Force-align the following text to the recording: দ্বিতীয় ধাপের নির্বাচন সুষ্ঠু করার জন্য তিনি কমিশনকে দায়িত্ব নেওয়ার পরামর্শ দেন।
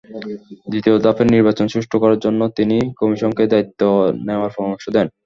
দ্বিতীয় 0.71 0.95
ধাপের 1.03 1.27
নির্বাচন 1.33 1.65
সুষ্ঠু 1.73 1.95
করার 2.03 2.19
জন্য 2.25 2.41
তিনি 2.57 2.77
কমিশনকে 2.99 3.43
দায়িত্ব 3.51 3.81
নেওয়ার 4.27 4.51
পরামর্শ 4.55 4.85
দেন। 4.95 5.07